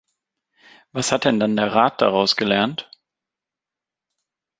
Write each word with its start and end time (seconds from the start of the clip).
Was 0.93 1.11
hat 1.11 1.25
denn 1.25 1.39
dann 1.39 1.55
der 1.55 1.73
Rat 1.75 2.01
daraus 2.01 2.35
gelernt? 2.35 2.89